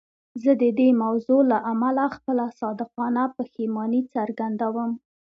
[0.43, 4.91] زه د دې موضوع له امله خپله صادقانه پښیماني څرګندوم.